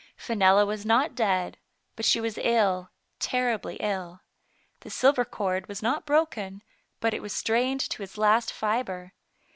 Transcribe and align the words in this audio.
Fenella 0.17 0.65
was 0.65 0.83
not 0.83 1.13
dead, 1.13 1.59
but 1.95 2.05
she 2.05 2.19
was 2.19 2.39
ill— 2.39 2.89
terribly 3.19 3.75
ill. 3.75 4.21
The 4.79 4.89
silver 4.89 5.23
cord 5.23 5.67
was 5.67 5.83
not 5.83 6.07
broken, 6.07 6.63
but 6.99 7.13
it 7.13 7.21
was 7.21 7.33
strained 7.35 7.81
to 7.81 8.01
its 8.01 8.17
last 8.17 8.51
fiber. 8.51 9.13